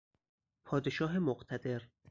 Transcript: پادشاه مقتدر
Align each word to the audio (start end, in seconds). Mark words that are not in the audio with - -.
پادشاه 0.65 1.17
مقتدر 1.19 1.81